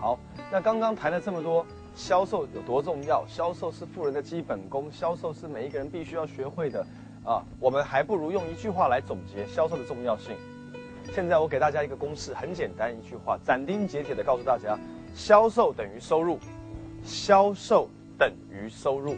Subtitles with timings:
[0.00, 0.18] 好，
[0.50, 3.22] 那刚刚谈了这么多，销售有多重要？
[3.28, 6.80] 销售是富人的基本功，销售是每一个人必须要学会的
[7.22, 7.44] 啊。
[7.60, 10.34] 我们还不如用一句话来总结销售的重要性。
[11.12, 14.74] 现在我给大家一个公式，很简单，一句话，斩钉截铁的告诉大家：
[15.14, 16.38] 销售等于收入，
[17.04, 17.86] 销售
[18.18, 19.14] 等于收入。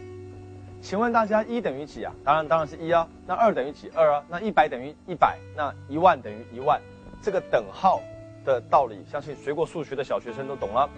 [0.81, 2.13] 请问大家一等于几啊？
[2.25, 3.09] 当然当然是一啊。
[3.25, 3.89] 那二等于几？
[3.95, 4.25] 二啊。
[4.29, 6.83] 那一百等于一百，那一万等于一万。
[7.23, 8.01] 这个等号
[8.45, 10.89] 的道理，相信学过数学的小学生都懂了。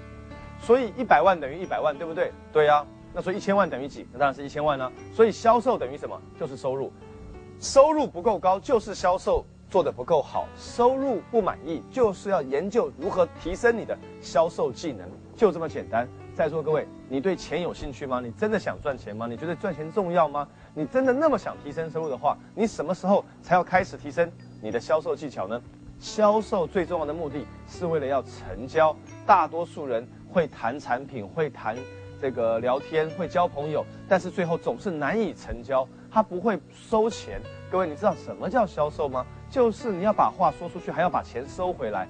[0.61, 2.33] 所以一百万等于一百万，对不对？
[2.53, 2.85] 对呀。
[3.13, 4.07] 那所以一千万等于几？
[4.13, 4.91] 那当然是一千万呢。
[5.13, 6.21] 所以销售等于什么？
[6.39, 6.93] 就是收入。
[7.61, 10.49] 收入不够高，就是销售做的不够好。
[10.57, 16.09] 收入不满意，就是要研究如何提升你的销售技能，就这么简单。
[16.35, 18.19] 在座各位，你对钱有兴趣吗？
[18.21, 19.29] 你真的想赚钱吗？
[19.29, 20.49] 你觉得赚钱重要吗？
[20.75, 24.29] 你真的那么想提升收入的话，你什么时候才要开始提升
[24.61, 25.63] 你的销售技巧呢？
[26.05, 28.95] 销售最重要的目的是为了要成交。
[29.25, 31.75] 大多数人会谈产品，会谈
[32.21, 35.89] 这个聊天，会交朋友，但是最后总是难以成交。
[36.13, 37.41] 他不会收钱。
[37.71, 39.25] 各位，你知道什么叫销售吗？
[39.49, 42.07] 就是你要把话说出去，还要把钱收回来。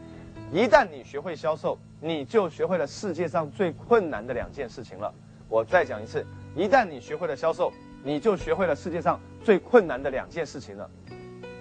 [0.53, 5.15] 一旦你学会销售，你就学会了世界上最困难的两件事情了。
[5.49, 10.91] 我再讲一次，一旦你学会了销售，你就学会了世界上最困难的两件事情了。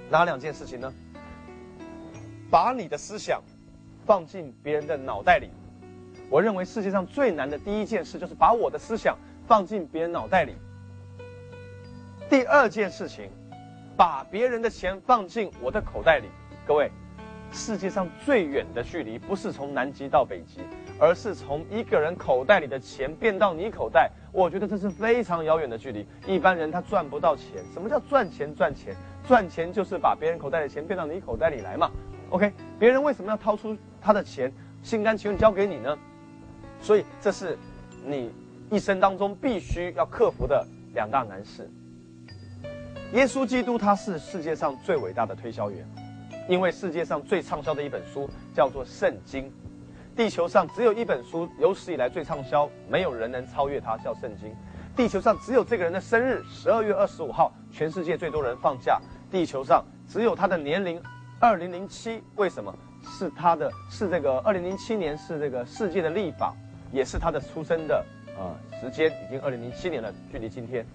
[0.09, 0.91] 哪两件事情呢？
[2.53, 3.41] 把你的思想
[4.05, 5.49] 放进别人的脑袋里。
[6.29, 10.53] 我认为世界上最难的第一件事就是把我的思想放进别人脑袋里。
[12.29, 13.31] 第二件事情，
[13.97, 16.27] 把别人的钱放进我的口袋里。
[16.67, 16.91] 各位。
[17.55, 20.61] 世界上最远的距离，不是从南极到北极，
[20.99, 24.11] 而是从一个人口袋里的钱变到你口袋。
[24.31, 27.63] 我觉得这是非常遥远的距离，一般人他赚不到钱。
[27.71, 28.55] 什么叫赚钱？
[28.55, 28.95] 赚钱，
[29.27, 31.91] 赚钱就是把别人口袋的钱变到你口袋里来嘛。
[32.33, 35.95] OK，别人为什么要掏出他的钱，心甘情愿交给你呢？
[36.81, 37.55] 所以这是
[38.03, 38.31] 你
[38.71, 40.65] 一生当中必须要克服的
[40.95, 41.69] 两大难事。
[43.13, 45.87] 耶稣基督他是世界上最伟大的推销员。
[46.49, 49.45] 因为世界上最畅销的一本书叫做《圣经》，
[50.13, 54.49] 地球上只有一本书有史以来最畅销，没有人能超越它，叫《圣经》。
[54.93, 58.99] 地球上只有这个人的生日，十二月二十五号，全世界最多人放假。
[59.31, 61.01] 地球上只有他的年龄，
[61.43, 62.73] 二零零七，为什么？
[63.03, 66.55] 是他的，是这个二零零七年是这个世界的历法，
[66.89, 70.85] 也是他的出生的啊时间，已经二零零七年了，距离今天，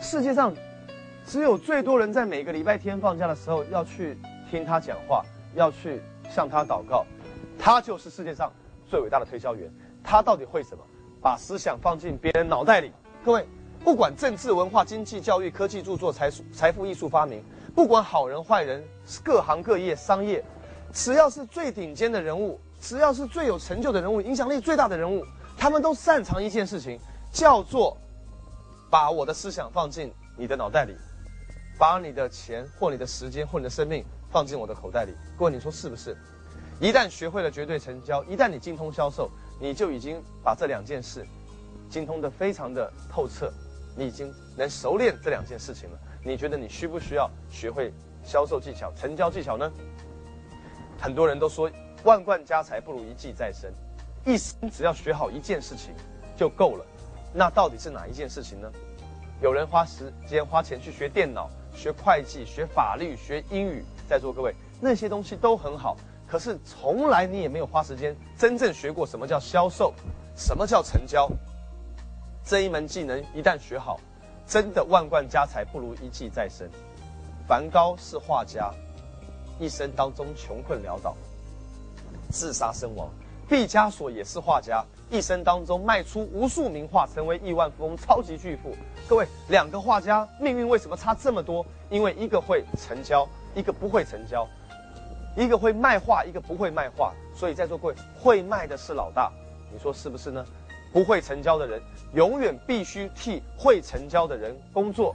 [0.00, 0.54] 世界上
[1.26, 4.16] 只有最多人在每个礼拜天放假的时候要去。
[4.48, 5.22] 听他讲话，
[5.54, 7.04] 要去向他祷告，
[7.58, 8.50] 他就是世界上
[8.88, 9.70] 最伟大的推销员。
[10.02, 10.82] 他到底会什么？
[11.20, 12.90] 把思想放进别人脑袋里。
[13.22, 13.46] 各位，
[13.84, 17.44] 不管政治、文化、经济、教育、科技、著作、财财富、艺术、发明，
[17.78, 18.84] 不管好人坏人，
[19.22, 20.44] 各行各业、商业，
[20.92, 25.24] 只要是最顶尖的人物，只要是最有成就的人物，影响力最大的人物，
[25.56, 26.98] 他们都擅长一件事情，
[27.30, 27.96] 叫做
[28.90, 30.96] 把我的思想放进你的脑袋里，
[31.78, 34.04] 把你的钱或你的时间或你的生命。
[34.32, 36.16] 放进我的口袋里，各位，你说是不是？
[36.80, 41.24] 一旦学会了绝对成交，一旦你精通销售，你就已经把这两件事
[41.88, 43.52] 精通的非常的透彻，
[43.96, 45.98] 你已经能熟练这两件事情了。
[46.22, 47.92] 你觉得你需不需要学会
[48.22, 49.70] 销售技巧、成交技巧呢？
[50.98, 51.70] 很多人都说
[52.04, 53.72] 万贯家财不如一技在身，
[54.24, 55.94] 一生只要学好一件事情
[56.36, 56.84] 就够了。
[57.32, 58.70] 那到底是哪一件事情呢？
[59.40, 63.84] 有人花时间花钱去学电脑、学会计、学法律、学英语。
[64.08, 65.94] 在座各位，那些东西都很好，
[66.26, 69.92] 可是从来你也没有花时间真正学过什么叫销售，
[70.34, 71.30] 什么叫成交。
[72.42, 74.00] 这一门技能一旦学好，
[74.48, 76.68] 真的万贯家财不如一技在身。
[77.46, 78.72] 梵高是画家，
[79.60, 81.14] 一生当中穷困潦倒，
[82.30, 83.08] 自杀身亡；
[83.48, 88.74] 毕加索也是画家，一生当中卖出无数名画，成为亿万富翁、超级巨富。
[89.06, 91.64] 各位，两个画家命运为什么差这么多？
[91.90, 93.28] 因为一个会成交。
[93.54, 94.46] 一个不会成交，
[95.34, 99.32] 一个会卖画，一个不会卖画，所以在座各位会卖的是老大，
[99.72, 100.44] 你说是不是呢？
[100.92, 101.80] 不会成交的人
[102.14, 105.14] 永远必须替会成交的人工作。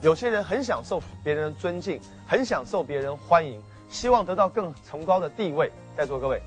[0.00, 5.70] 有些人很享受别人的尊敬，很享受别人欢迎，希望得到更崇高的地位。
[5.96, 6.40] 在座各位，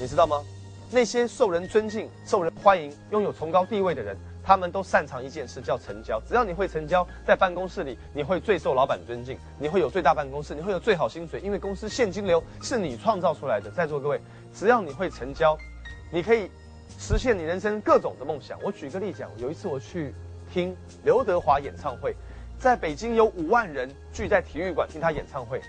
[0.00, 0.42] 你知道吗？
[0.90, 4.16] 那些受人尊敬、受人欢迎、拥有崇高地位的人。
[4.44, 6.20] 他们都擅长一件事，叫成交。
[6.28, 13.70] 只要你会成交，在办公室里你会最受老板尊敬，你会有最大办公室，你会有最好薪水，因为公司现金流是你创造出来的。
[13.70, 14.20] 在座各位，
[14.52, 15.56] 只要你会成交，
[16.10, 16.50] 你可以
[16.98, 18.58] 实现你人生各种的梦想。
[18.62, 20.14] 我举个例讲，有一次我去
[20.52, 22.14] 听刘德华演唱会，
[22.58, 25.60] 在北京有五万人聚在体育馆听他演唱会。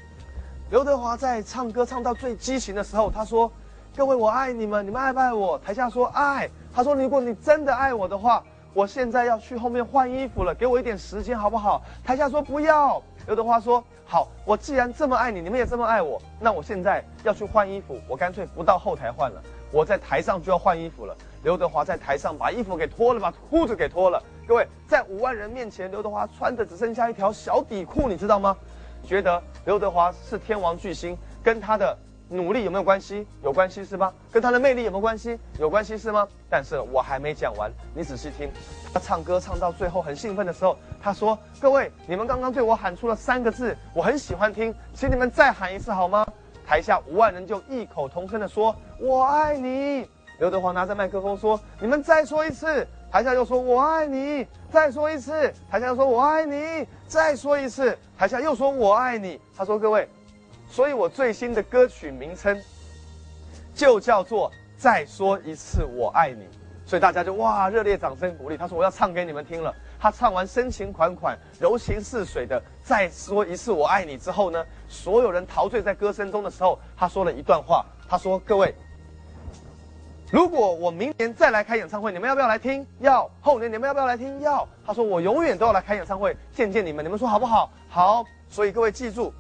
[0.70, 3.52] 刘德华在唱歌唱到最激情的时候，他说
[3.96, 5.58] ：“各位，我爱你们，你们爱不爱我？
[5.60, 6.50] 台下说爱。
[6.74, 8.44] 他说，如果你真的爱我的话，
[8.74, 11.84] 我现在要去后面换衣服了，给我一点时间好不好？
[12.04, 13.02] 台下说不要。
[13.28, 19.42] 刘德华说好，我既然这么爱你，你们也这么爱我，那我现在要去换衣服，我干脆不到后台换了，
[19.74, 21.18] 我在台上就要换衣服了。
[21.44, 24.22] 刘德华在台上把衣服给脱了，把裤子给脱了。
[24.48, 28.56] 各位，在五万人面前，刘德华穿的只剩下一条小底裤，你知道吗？
[29.04, 31.98] 觉得刘德华是天王巨星，跟他的
[32.30, 33.28] 努力有没有关系？
[33.42, 34.14] 有关系是吧？
[34.32, 35.38] 跟他的魅力有没有关系？
[35.60, 36.28] 有关系是吗？
[36.50, 38.50] 但是我还没讲完，你仔细听。
[38.94, 46.24] 他唱歌唱到最后很兴奋的时候，他说：“各位，你们刚刚对我喊出了三个字，我很喜欢听，请你们再喊一次好吗？”
[46.66, 50.08] 台下五万人就异口同声的说：“我爱你。”
[50.40, 55.54] 刘德华拿着麦克风说：“你们再说一次。”台下又说：“我爱你。”再说一次。
[55.70, 57.98] 台下又说：“我爱你。”再说一次。
[58.18, 60.08] 台下又说：“我爱你。”他说：“各位，
[60.68, 62.60] 所以我最新的歌曲名称
[63.76, 66.44] 就叫做《再说一次我爱你》。”
[66.86, 68.58] 所以大家就哇热烈掌声鼓励。
[68.58, 77.86] 他说：“我要唱给你们听了。”他唱完深情款款、柔情似水的《再说一次我爱你》之后呢，所有人陶醉在歌声中的时候，他说了一段话。
[78.10, 78.76] 他说：“各位。”
[80.30, 82.86] 如果我明年再来开演唱会，你们要不要来听？
[83.00, 83.32] 要。
[83.40, 84.42] 后年你们要不要来听？
[84.42, 84.68] 要。
[84.86, 87.06] 他说我永远都要来开演唱会，见见你们。
[87.06, 87.72] 你们说好不好？
[87.88, 88.26] 好。
[88.50, 89.34] 所以各位记住，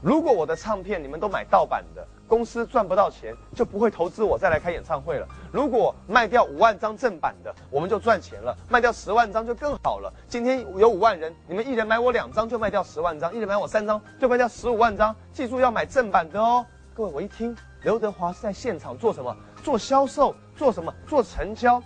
[0.00, 5.26] 如果我的唱片你们都买盗版的，公司赚不到钱，就不会投资我再来开演唱会了。
[5.50, 8.56] 如果卖掉五万张正版的，我们就赚钱了。
[8.68, 10.12] 卖掉十万张就更好了。
[10.28, 15.14] 今天有五万人，你们一人买我两张就卖掉十万张，一人买我三张就卖掉十五万张。
[15.32, 16.64] 记住要买正版的哦。
[16.94, 19.36] 各位，我一听刘德华是在现场做什么？
[19.64, 20.94] 做销售，做什么？
[21.08, 21.82] 做成交。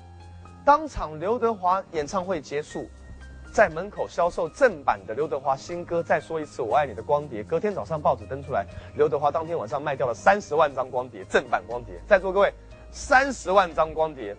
[0.67, 2.91] 当场刘德华演唱会结束，
[3.53, 7.45] 在门口销售正版的刘德华新歌《再说一次我爱你》的光碟。
[7.45, 8.65] 隔天早上报纸登出来，
[8.97, 12.01] 刘德华当天晚上卖掉了三十万张光碟，正版光碟。
[12.09, 12.51] 在座各位，
[12.91, 14.35] 三十万张光碟，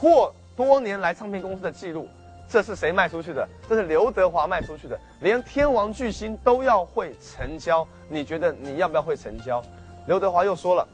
[0.00, 2.08] 破多年来唱片公司的记录。
[2.48, 3.48] 这是谁卖出去的？
[3.68, 4.96] 这是刘德华卖出去的。
[5.18, 9.60] 连天王巨星都要会成交，你觉得你要不要会成交？
[10.06, 10.86] 刘德华又说了，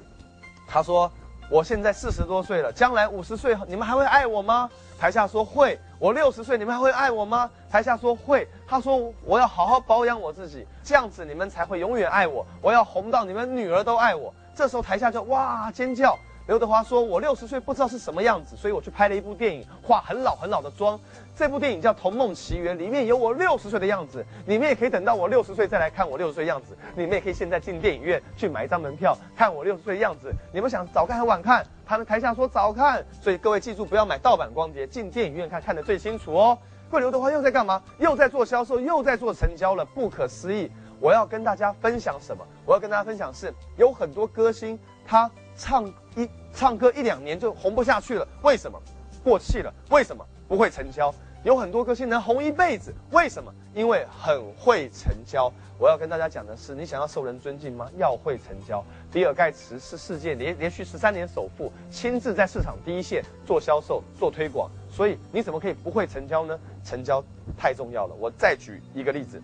[0.66, 1.12] 他说。
[1.50, 4.70] 我现在四十多岁了，将来五十岁，你们还会爱我吗？
[5.02, 5.76] 台下说会。
[5.98, 7.50] 我六十岁，你们还会爱我吗？
[7.68, 8.46] 台下说会。
[8.68, 12.46] 他说我要好好保养我自己，这样子你们才会永远爱我。
[12.60, 14.32] 我要红到你们女儿都爱我。
[14.54, 16.16] 这时候台下就哇尖叫。
[16.48, 20.98] 刘德华说：“我六十岁不知道是什么样子，所以我去拍了一部电影，化很老很老的妆。
[21.36, 24.26] 这部电影叫《童梦奇缘》，里面有我六十岁的样子。
[24.44, 26.76] 你们也可以等到我六十岁再来看我六十岁样子。
[26.96, 30.32] 你们也可以现在进电影院去买一张门票看我六十岁的样子。
[30.52, 31.64] 你们想早看还晚看？
[31.86, 36.58] 他们台下说早看，所以各位记住不要买盗版光碟，进电影院看看得最清楚哦。
[36.90, 37.80] 各位刘德华又在干嘛？
[37.98, 40.68] 又在做销售，又在做成交了，不可思议！
[41.00, 42.44] 我要跟大家分享什么？
[42.66, 46.28] 我要跟大家分享是有很多歌星他唱一。
[46.54, 48.78] 唱歌一两年就红不下去了，为什么？
[49.24, 50.22] 过气了，为什么？
[50.46, 51.12] 不会成交。
[51.44, 53.50] 有很多歌星能红一辈子，为什么？
[53.74, 55.50] 因为很会成交。
[55.78, 57.90] 我要跟大家讲的是，你想要受人尊敬吗？
[57.96, 58.84] 要会成交。
[59.10, 66.56] 比尔盖茨是世界连连续十三年首富，亲自在市场第一线做销售、做推广，所以你怎么可以不会成交呢？
[66.84, 67.24] 成交
[67.56, 68.14] 太重要了。
[68.20, 69.42] 我再举一个例子，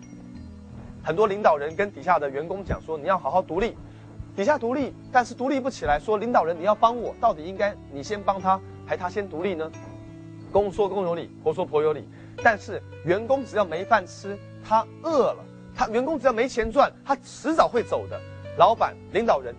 [1.03, 3.75] 很多领导人跟底下的员工讲说，你要好好独立。
[4.35, 5.99] 底下独立，但是独立不起来。
[5.99, 9.69] 说领导人，你要帮我，到底应该你先帮他，还他先独立呢？
[10.51, 12.07] 公说公有理，婆说婆有理。
[12.41, 15.45] 但是员工只要没饭吃，他饿了，
[15.75, 18.19] 他员工只要没钱赚，他迟早会走的。
[18.57, 19.53] 老板、领导人。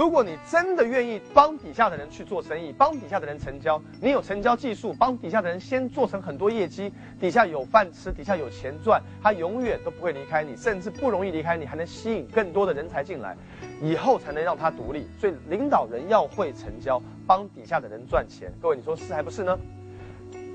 [0.00, 6.90] 如果你真的愿意帮底下的人去做生意，帮底下的人成交，你有成交技术，帮底下的人先做成很多业绩，
[7.20, 13.36] 底下有饭吃，底下有钱赚，他永远都不会离开你，甚至不容易离开你，还能吸引更多的人才进来，
[13.82, 15.06] 以后才能让他独立。
[15.20, 18.50] 所以领导人要会成交，帮底下的人赚钱。
[18.58, 19.54] 各位，你说是还不是呢？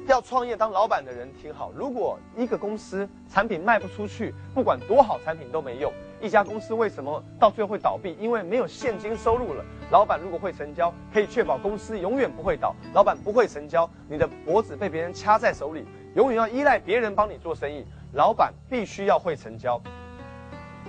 [0.08, 5.92] 要创业当老板的人听好，如果一个公司产品卖不出去，不管多好产品都没用。
[6.22, 8.16] 一家公司为什么到最后会倒闭？
[8.20, 9.66] 因为没有现金收入了。
[9.92, 12.76] 老板如果会成交，可以确保公司永远不会倒。
[12.94, 15.86] 老板不会成交，你的脖子被别人掐在手里，
[16.16, 17.84] 永远要依赖别人帮你做生意。
[18.14, 19.82] 老板必须要会成交。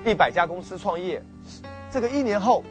[0.04, 1.22] 一百家公司创业，
[1.90, 2.62] 这个一年后，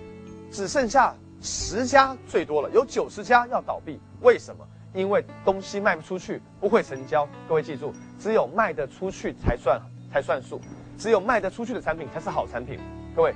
[0.52, 4.00] 只剩下十家最多了，有九十家要倒闭。
[4.22, 4.66] 为什么？
[4.96, 7.28] 因为东西卖不出去，不会成交。
[7.50, 9.80] 各位记住，只有卖得出去才算
[10.12, 10.60] 才算数。
[10.98, 12.80] 只有卖得出去的产品才是好产品。
[13.14, 13.36] 各位，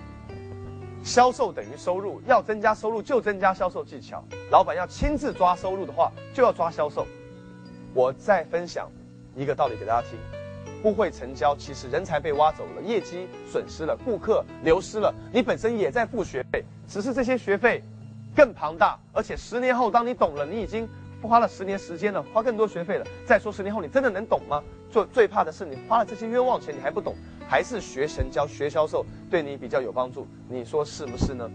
[1.04, 4.24] 销售等于收入，要增加收入就增加销售技巧。
[4.50, 7.06] 老板要亲自抓收入的话，就要抓销售。
[7.94, 8.89] 我再分享
[9.36, 10.18] 一个道理给大家听：
[10.82, 17.84] 不会成交，其实人才被挖走了，业绩损失了，顾客流失了，你本身也在付学费，只是这些学费
[18.34, 20.88] 更庞大，而且十年后当你懂了，你已经
[21.22, 23.06] 不花了十年时间了，花更多学费了。
[23.26, 24.64] 再说十年后你真的能懂吗？
[24.90, 27.16] 最最怕的是你花了这些冤枉钱，你还不懂，
[27.48, 30.26] 还是学成交、学销售对你比较有帮助？
[30.48, 31.50] 你说是不是呢？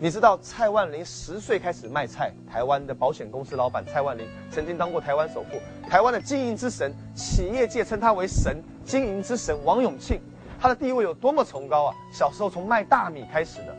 [0.00, 10.20] 你知道蔡万林十岁开始卖菜，台湾的保险公司老板蔡万林曾经当过台湾首富，台湾的经营之神，企业界称他为神，经营之神王永庆，
[10.60, 11.94] 他的地位有多么崇高啊！
[12.12, 13.76] 小时候从卖大米开始的，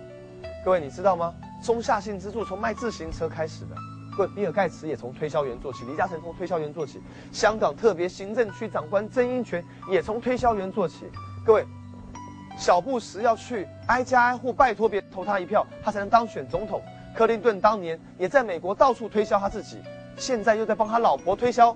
[0.64, 1.34] 各位你知道吗？
[1.62, 3.76] 中下性支柱从卖自行车开始的，
[4.18, 11.06] 各比尔盖茨也从推销员做起，李嘉诚从推销员做起，香港特别行政区长官曾荫权也从推销员做起，
[11.46, 11.66] 各位。
[12.58, 16.82] 小布什要去挨家挨户拜托别人投他一票，他才能当选总统。
[17.14, 19.80] 克林顿当年也在美国到处推销他自己，
[20.16, 21.76] 现在又在帮他老婆推销，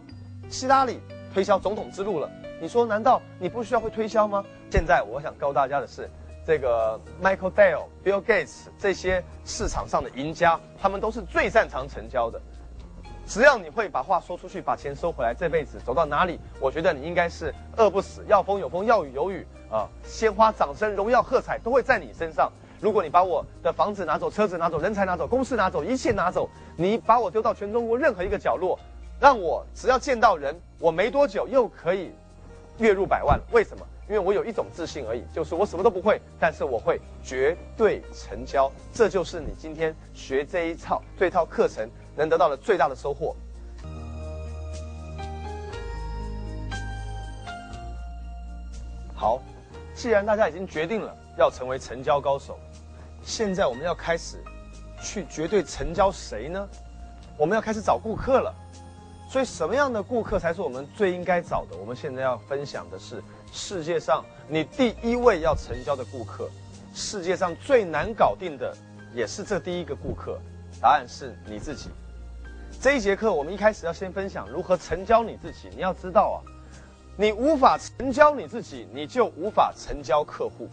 [0.50, 1.01] 希拉里
[1.34, 2.31] 推销总统之路了。
[2.62, 4.41] 你说难道你不需要会推销吗？
[4.72, 6.10] 现在我想告诉大家的是，
[6.50, 12.41] 这个 Michael Dell、Bill Gates 这些市场上的赢家，他们都是最擅长成交的。
[13.27, 19.88] 只要你会把话说出去，把钱收回来，这辈子走到哪里，我觉得你应该是饿不死，要风有风，要雨有雨啊！
[20.03, 22.51] 鲜花、掌声、荣耀、喝彩都会在你身上。
[22.79, 28.79] 如果你把我的房子拿走，车子拿走，人才拿走，公司拿走，一切拿走，你把我丢到全中国任何一个角落，
[29.20, 32.12] 让我只要见到人，我没多久又可以
[32.79, 33.39] 月入百万。
[33.51, 33.86] 为什么？
[34.10, 38.70] 因为我有一种自信而已，就是我什么都不会，但是我会绝对成交。
[38.92, 41.89] 这就是你今天学这一套这套课程。
[42.16, 43.34] 能得到的最大的收获。
[49.16, 49.42] 好，
[49.96, 52.60] 既然大家已经决定了要成为成交高手，
[53.24, 54.36] 现在我们要开始
[55.01, 56.68] 去绝对成交谁呢？
[57.38, 58.54] 我们要开始找顾客了。
[59.30, 61.78] 所以，什么样的顾客才是我们最应该找的？
[61.78, 66.50] 我们现在要分享的是世界上你第一位要成交的顾客，
[66.94, 68.75] 世界上最难搞定的
[69.13, 70.39] 也是这第一个顾客。
[70.82, 71.89] 答案是你自己。
[72.82, 75.70] 这一节课，我们一开始要先分享如何成交你自己。
[75.75, 76.48] 你要知道啊，
[77.18, 80.70] 你无法成交你自己，你就无法成交客户。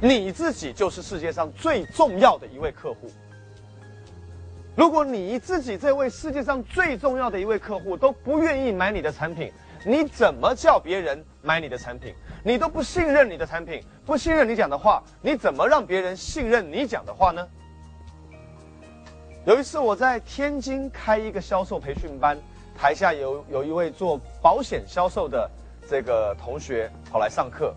[0.00, 3.08] 你自己就是世界上最重要的一位客户。
[4.74, 9.52] 如果你自己这位世界上最重要的一位客户都不愿意买你的产品，
[9.86, 12.14] 你怎么叫别人买你的产品？
[12.42, 17.46] 你都不信任你的产品，不信任你讲的话，你怎么让别人信任你讲的话呢？
[19.44, 22.38] 有一次我在天津开一个销售培训班，
[22.74, 25.50] 台下有有一位做保险销售的
[25.86, 27.74] 这个同学跑来上课。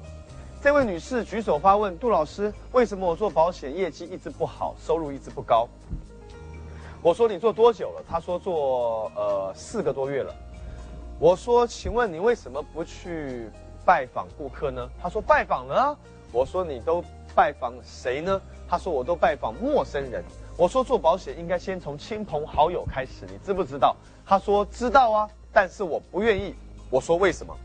[0.62, 5.68] 这位女士举手发问：杜老师，为什么我做保险业绩一直不好，收入一直不高？
[7.02, 8.04] 我说你做多久了？
[8.10, 10.34] 她说做呃四个多月了。
[11.20, 13.50] 我说请问你为什么不去
[13.84, 14.88] 拜访顾客呢？
[15.02, 15.98] 他说拜访了。
[16.32, 18.40] 我说你都拜访谁呢？
[18.70, 20.24] 他说我都拜访陌生人。
[20.56, 23.96] 我说做保险应该先从亲朋好友开始，你知不知道？
[24.28, 26.54] 他说知道啊，但是我不愿意。
[26.90, 27.56] 我说为什么？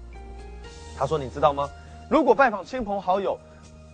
[0.97, 1.69] 他说你知道吗？
[2.09, 3.39] 如果拜访亲朋好友，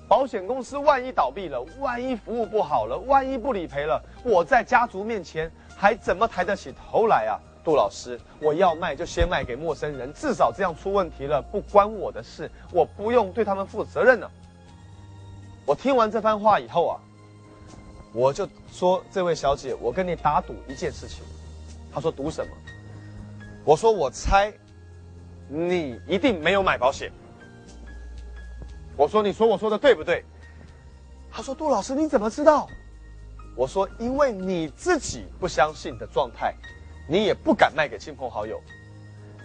[0.07, 7.35] 保险公司万一倒闭了，万一服务不好了，万一不理赔了，我在家族面前还怎么抬得起头来啊？
[7.69, 14.27] 杜老师，我要卖就先卖给陌生人，至少这样出问题了不关我的事，我不用对他们负责任呢。
[15.67, 16.97] 我听完这番话以后啊。
[18.15, 21.23] 我就说，这位小姐，我跟你打赌一件事情。
[21.93, 22.51] 她说赌什么？
[23.67, 24.51] 我说我猜，
[25.47, 27.13] 你一定没有买保险。
[28.97, 30.25] 我说你说我说的对不对？
[31.31, 32.67] 她说杜老师你怎么知道？
[33.55, 36.55] 我说因为你自己不相信的状态，
[37.09, 38.61] 你也不敢卖给亲朋好友，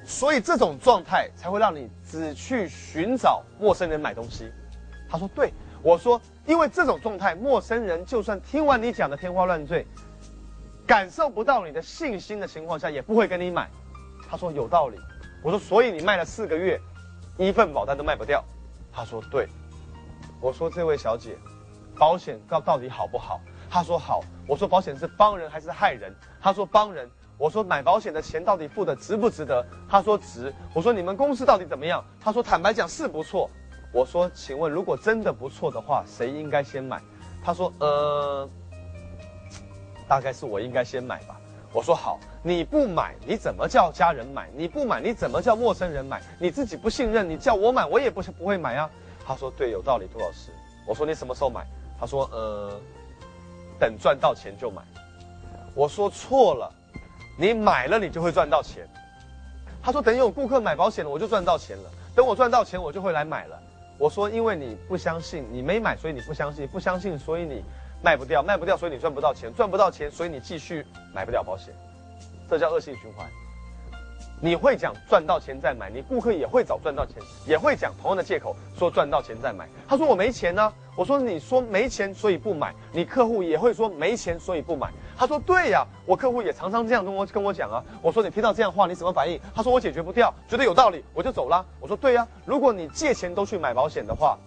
[0.06, 4.52] 所以这种状态才会让你只去寻找陌生人买东西。
[5.10, 5.54] 他说对。
[5.82, 9.86] 我说，因为这种状态，陌生人就算听完你讲的天花乱坠，
[10.88, 13.70] 感受不到你的信心的情况下，也不会跟你买。
[14.30, 14.98] 他说有道理。
[15.42, 16.80] 我说，所以你卖了四个月，
[17.38, 18.42] 一份保单都卖不掉。
[18.94, 19.46] 他说对。
[20.40, 21.38] 我说这位小姐，
[21.98, 23.42] 保险到到底好不好？
[23.70, 24.22] 他说好。
[24.48, 26.16] 我说保险是帮人还是害人？
[26.42, 27.10] 他说帮人。
[27.38, 29.66] 我说买保险的钱到底付的值不值得？
[29.90, 30.54] 他说值。
[30.74, 32.04] 我说你们公司到底怎么样？
[32.20, 33.50] 他说坦白讲是不错。
[33.92, 37.00] 我说，请问，如果真的不错的话，谁应该先买？
[37.44, 38.50] 他说，呃，
[40.08, 41.40] 大概是我应该先买吧。
[41.72, 44.50] 我说好，你不买，你怎么叫家人买？
[44.56, 46.22] 你不买，你怎么叫陌生人买？
[46.40, 48.90] 你自己不信任，你叫我买，我也不不会买啊。
[49.26, 50.52] 他说对，有道理，杜老师。
[50.88, 51.66] 我说你什么时候买？
[52.00, 52.72] 他说，呃，
[53.80, 54.82] 等赚到钱就买。
[55.76, 56.72] 我说错了，
[57.38, 58.88] 你买了你就会赚到钱。
[59.82, 61.90] 他说等有顾客买保险了，我就赚到钱了。
[62.16, 63.60] 等我赚到钱，我就会来买了。
[63.98, 67.64] 我说，因为你不相信，你没买，所以你不相信，不相信，所以你
[68.02, 71.74] 卖不掉，卖不掉，所以你赚不到钱，赚不到钱，所以你继续买不了保险，
[72.50, 73.28] 这叫恶性循环。
[74.44, 77.16] 你会讲赚到钱再买，你顾客也会找赚到钱，
[77.48, 79.66] 也会讲同样的借口说赚到钱再买。
[79.88, 84.92] 他说我没钱呢，我说你说没钱所以不买，你客户也会说没钱所以不买。
[85.16, 87.82] 他说对呀，我客户也常常这样跟我跟我讲啊。
[88.02, 89.40] 我说你听到这样话你什么反应？
[89.56, 91.66] 他说我解决不掉，觉得有道理我就走了。
[91.80, 94.38] 我说对呀，如果你借钱都去买保险的话。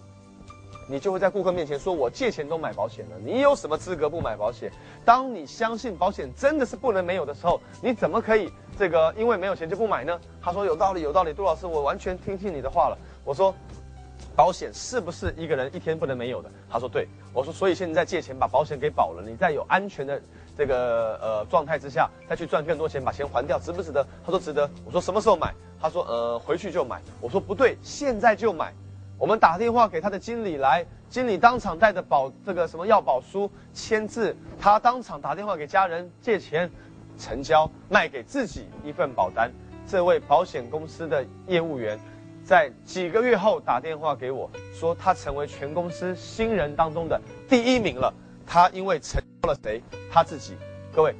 [0.89, 4.71] 你就会在顾客面前说：“我借钱都买保险了，你有什么资格不买保险？”
[5.03, 10.19] 当你相信保险真的是不能没有的时候，你怎么可以这个因为没有钱就不买呢？
[10.41, 13.53] 他说：“有道理，有道理，杜老师，我完全听信你的话了。”我说
[14.35, 20.21] ：“保险是不是一个人一天不能没有的？”他说：“对。”我说：“所以现在借钱把保险给保了，你在有安全的
[20.57, 28.73] 这个呃状态之下再去赚更多钱把钱还掉，值不值得？”他说：“值得。”我说：“什么时候买？”他说：“呃，回去就买。”我说：“不对，现在就买。”
[29.19, 36.69] 我们打电话给他的经理来，经理当场带着保这个什么要保书签字，他当场打电话给家人借钱，
[37.17, 39.51] 成交卖给自己一份保单。
[39.87, 41.99] 这位保险公司的业务员，
[42.43, 47.19] 在几个月后打电话给我说，他成为全公司新人当中的
[47.49, 48.13] 第一名了。
[48.45, 49.81] 他因为成交了谁？
[50.11, 50.55] 他自己。
[50.93, 51.15] 各位。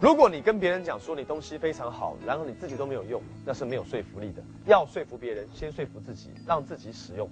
[0.00, 4.40] 如果你跟别人讲说你东西非常好，然后你自己都没有用，那是没有说服力的。
[4.64, 7.28] 要说服别人，先说服自己，让自己使用。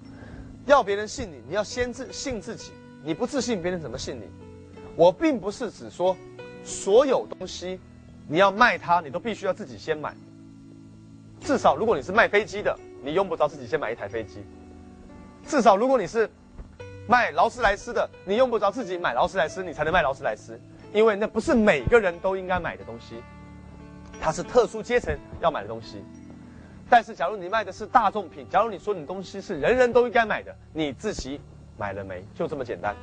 [0.67, 2.73] 要别人信你，你要先自信自己。
[3.05, 4.25] 你不自信，别人怎么信你？
[4.97, 6.17] 我并不是只说，
[6.67, 7.81] 所有东西
[8.27, 10.15] 你要卖它，你都必须要自己先买。
[11.41, 14.45] 至少如果你是卖飞机的，你用不着自己先买一台飞机。
[15.47, 16.29] 至少如果你是
[17.09, 20.61] 卖劳斯莱斯的，你用不着自己买劳斯莱斯，你才能卖劳斯莱斯。
[20.93, 23.17] 因为那不是每个人都应该买的东西，
[24.21, 26.03] 它是特殊阶层要买的东西。
[26.89, 31.41] 但是，假如你卖的是大众品，假如你说你的东西是人人都应该买的，你自己
[31.77, 32.25] 买了没？
[32.35, 32.97] 就这么简单。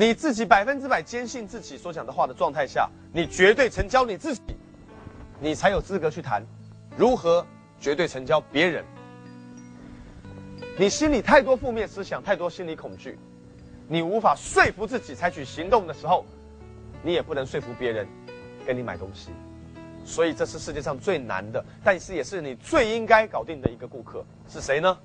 [0.00, 4.40] 你自己百分之百坚信自己所讲的话的状态下，你绝对成交你自己，
[5.38, 6.42] 你才有资格去谈
[6.96, 7.46] 如何
[7.78, 8.82] 绝对成交别人。
[10.78, 13.18] 你心里太多负面思想，太多心理恐惧。
[13.88, 16.24] 你无法说服自己采取行动的时候，
[17.02, 18.08] 你也不能说服别人
[18.64, 19.28] 跟你买东西，
[20.02, 24.96] 所以这是世界上最难的，但是也是你最应该搞定的一个顾客是谁呢？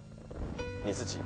[0.85, 1.19] 你自己。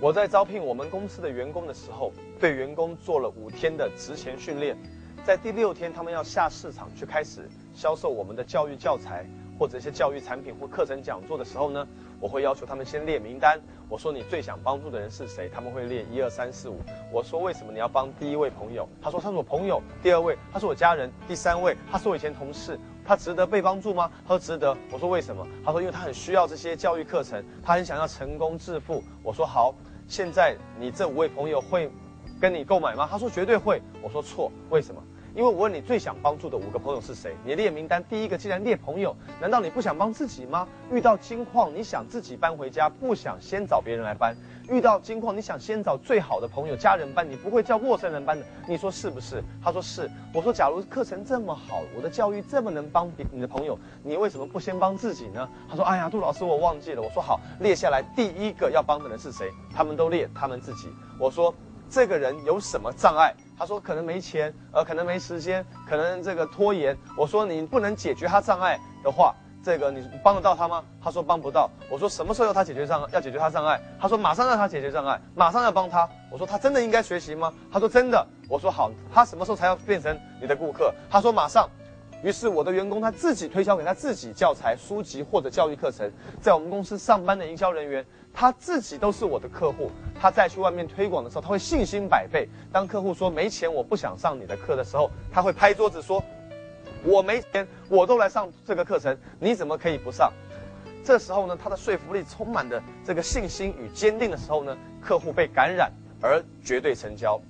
[0.00, 4.74] 我在招聘我们公司的员工的时候，对员工做了五天的职前训练，
[5.22, 9.26] 在第六天他们要下市场去开始销售我们的教育教材
[9.58, 11.86] 或者一些教育产品或课程讲座的时候呢。
[12.22, 13.58] 我会要求他们先列名单。
[13.88, 15.48] 我说你最想帮助的人是谁？
[15.48, 16.76] 他们会列一二三四五。
[17.10, 18.86] 我说为什么你要帮第一位朋友？
[19.00, 19.80] 他说他是我朋友。
[20.02, 21.10] 第二位他是我家人。
[21.26, 22.78] 第三位他是我以前同事。
[23.06, 24.10] 他值得被帮助吗？
[24.28, 24.76] 他说值得。
[24.92, 25.48] 我说为什么？
[25.64, 29.02] 他说因为他很需要这些教育课程，他很想要成功致富。
[29.22, 29.74] 我说好，
[30.06, 31.90] 现在你这五位朋友会
[32.40, 33.06] 跟你购买吗？
[33.10, 33.82] 他说绝对会。
[34.02, 35.02] 我说错，为什么？
[35.32, 37.36] 因为我问你最想帮助的五个朋友是谁？
[37.44, 40.66] 你列名单，第一个既然列朋友，难道你不想帮自己吗？
[40.90, 44.34] 遇到金矿，你想自己搬回家，不想先找别人来搬；
[44.68, 48.44] 遇到金矿，你想先找最好的朋友、家人搬，你不会叫陌生人搬的。
[48.66, 49.40] 你说是不是？
[49.62, 50.10] 他说是。
[50.34, 55.48] 我说，假如课程这么好，我的教育这么能帮别你的朋友，你为什么不先帮自己呢？
[55.68, 57.02] 他说，哎呀，杜老师，我忘记了。
[57.02, 59.48] 我说好，列下来，第一个要帮的人是谁？
[59.72, 60.88] 他们都列他们自己。
[61.20, 61.54] 我说。
[61.90, 63.34] 这个人有什么障碍？
[63.58, 66.96] 他说可能没钱，呃，可能没时间，可能这个拖延。
[67.16, 70.84] 我说你不能解决他障碍的话，这个你帮得到他吗？
[71.02, 71.68] 他说帮不到。
[71.90, 73.78] 我说什么时候要他解决障，要解决他障碍？
[74.00, 76.08] 他说马上让他解决障碍，马上要帮他。
[76.30, 77.52] 我说他真的应该学习吗？
[77.72, 78.24] 他说真的。
[78.48, 80.94] 我说好，他什么时候才要变成你的顾客？
[81.10, 81.68] 他说马上。
[82.22, 89.90] 于是我的员工他自己推销给他自己教材、书籍或者教育课程，在我们公司上班的营销人员，他自己都是我的客户。
[90.20, 92.48] 他再去外面推广的时候，他会信心百倍。
[92.70, 96.22] 当客户说没钱，我不想上你的课的时候，他会拍桌子说
[97.02, 100.30] ：“我没钱，我都来上这个课程，你怎么可以不上？”
[101.02, 105.90] 这时候呢，他的说服力充满的这个信心与坚定的时候呢，客户被感染
[106.20, 107.40] 而绝对成交。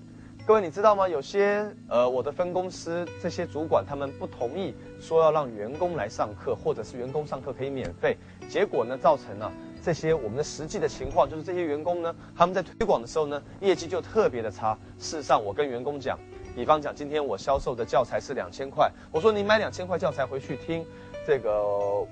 [0.46, 1.08] 各位，你知道吗？
[1.08, 8.16] 有些呃，我的分公司这些主管他们不同意说要让员工来上课，或者是员工上课可以免费。
[8.48, 14.76] 结果呢，造成了这些我们的实际的情况，就是这些员工呢，他们在推广的时候呢，业绩就特别的差。
[14.98, 16.18] 事实上，我跟员工讲，
[16.54, 20.84] 比方讲，今天我销售的教材是两千块，我说你买两千块教材回去听，
[21.26, 21.62] 这个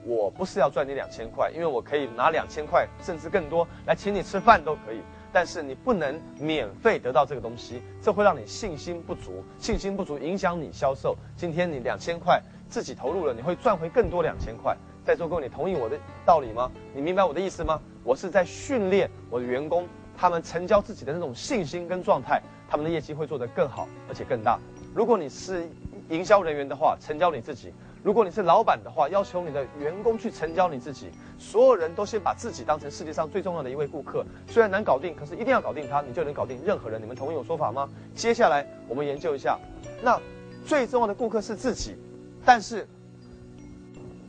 [0.04, 5.00] 我不是要赚你两千块，因为我可以拿两千块甚至更多来请你吃饭都可以。
[5.30, 11.14] 但是你不能免费得到这个东西，这会让你信心不足，信心不足影响你销售。
[11.36, 14.74] 今天你两千块自己投入了，你会赚回更多两千块。
[15.08, 16.70] 在座各位，你同意我的道理吗？
[16.94, 17.80] 你明白我的意思吗？
[18.04, 24.58] 我是在训练我的员工他们成交自己的那种信心跟状态，他们的业绩会做得更好，而且更大。
[24.94, 25.66] 如果你是
[26.10, 27.70] 营销人员的话，成交你自己；
[28.02, 31.10] 如果你是老板的话，要求你的员工去成交你自己。
[31.38, 37.00] 所有人都先把自己当成世界上最重要的一位顾客，虽然难搞定，可是一定要搞定他，你就能搞定任何人。
[37.00, 37.88] 你们同意我说法吗？
[38.14, 39.58] 接下来我们研究一下，
[40.02, 40.20] 那
[40.66, 41.96] 最重要的顾客是自己，
[42.44, 42.86] 但是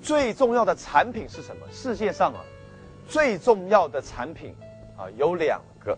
[0.02, 1.66] 最重要的产品是什么？
[1.72, 2.40] 世界上啊，
[3.08, 4.56] 最重要的产品
[4.98, 5.98] 啊有两个，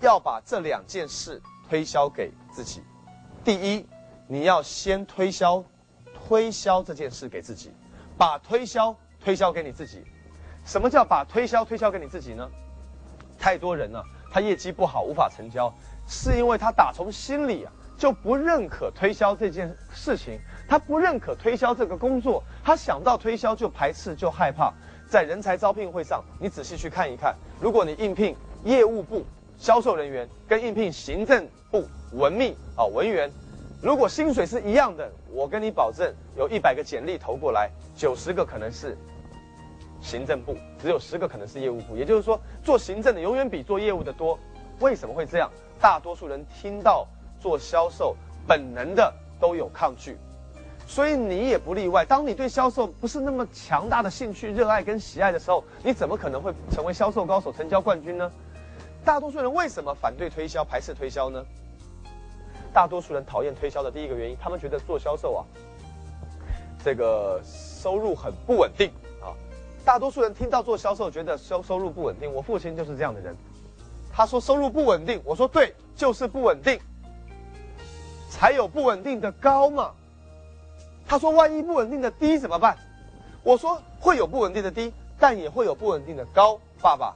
[0.00, 2.82] 要把这两件事推销给自己。
[3.44, 3.86] 第一，
[4.26, 5.62] 你要先推销，
[6.14, 7.72] 推销这件事给自己，
[8.16, 10.04] 把推销推销给你自己。
[10.64, 12.48] 什么叫把推销推销给你自己呢？
[13.38, 15.72] 太多人呢，他业绩不好，无法成交，
[16.06, 24.72] 是因为他打从心里啊就不认可推销这件事情，他不认可推销这个工作，他想到推销就排斥就害怕。
[25.10, 29.24] 在人才招聘会上，你仔细去看一看，如果你应聘业务部
[29.58, 33.28] 销售人员，跟应聘行政部文秘啊文员，
[33.82, 38.96] 如果薪水是一样的，我跟你保证，有一百个简历投过来，九十个可能是。
[40.00, 44.38] 行政部只有十个可能是业务部，也就是说，做行政的永远比做业务的多。
[44.78, 45.50] 为什么会这样？
[45.80, 47.04] 大多数人听到
[47.40, 50.16] 做销售，本能的都有抗拒，
[50.86, 52.04] 所以你也不例外。
[52.04, 58.30] 当你对销售不是那么强大的兴趣、热爱跟喜爱的时候，你怎么可能会成为销售高手、成交冠军呢？
[59.04, 61.42] 大多数人为什么反对推销、排斥推销呢？
[62.72, 65.40] 大多数人讨厌推销的第一个原因，他们觉得做销售啊，
[66.84, 68.90] 这个收入很不稳定
[69.22, 69.32] 啊。
[69.84, 72.30] 大多数人听到做销售，觉得收收入不稳定。
[72.30, 73.34] 我父亲就是这样的人，
[74.12, 76.78] 他说收入不稳定，我说对，就是不稳定，
[78.30, 79.92] 才有不稳定的高嘛。
[81.06, 82.76] 他说万一不稳定的低怎么办？
[83.42, 86.60] 我说会有不稳定的低，但也会有不稳定的高。
[86.80, 87.14] 爸爸，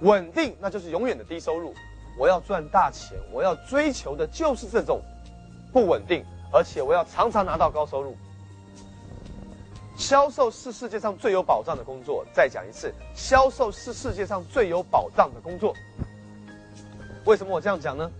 [0.00, 1.72] 稳定那就是永远的低收入。
[2.18, 5.00] 我要赚大钱，我要追求的就是这种
[5.72, 8.16] 不稳定，而且我要常常拿到高收入。
[9.96, 12.24] 销售是世界上最有保障的工作。
[12.32, 15.72] 再讲一次，销售是世界上最有保障的工作。
[17.24, 18.10] 为什么我这样讲呢？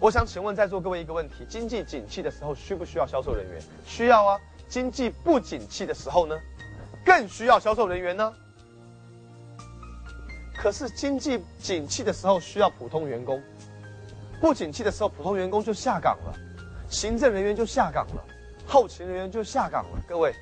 [0.00, 3.62] 我想请问在座各位一个问题：经济景气的时候需不需要销售人员？
[3.86, 4.40] 需要啊。
[4.66, 6.38] 经济不景气的时候呢，
[7.04, 8.32] 更需要销售人员呢。
[10.56, 13.42] 可是经济景气的时候需要普通员工，
[14.40, 16.34] 不景气的时候普通员工就下岗了，
[16.88, 18.24] 行政人员就下岗了，
[18.64, 19.98] 后勤人员就下岗了。
[20.08, 20.32] 各位。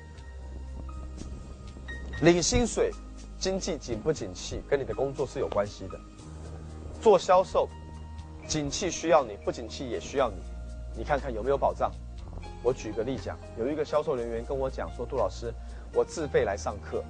[2.21, 2.91] 领薪水，
[3.39, 5.99] 经济景不景气跟你的工作是有关系的。
[7.01, 7.67] 做销售，
[8.49, 10.37] 景气需要你，不景气也需要你。
[10.97, 11.91] 你看看有没有保障？
[12.63, 15.53] 我举个例讲，有一个销售人员跟我讲说：“杜老师，
[15.93, 17.03] 我自费来上课，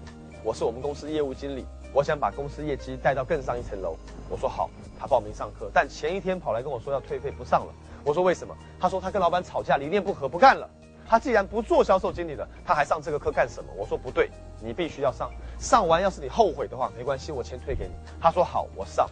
[0.43, 3.95] 我是我们公司业务经理，我想把公司业绩带到更上一层楼。”
[4.29, 7.73] 我说好，他报名上课，但前一天跑来跟我说要退费不上了。
[8.03, 8.53] 我说为什么？
[8.77, 10.69] 他说他跟老板吵架，理念不合，不干了。
[11.07, 13.71] 他既然不做销售经理了，他还上这个课干什么？
[13.77, 14.29] 我说不对，
[14.61, 15.31] 你必须要上。
[15.57, 17.93] 上完要是你后悔的话，没关系，我钱退给你。
[18.19, 19.09] 他说好，我上。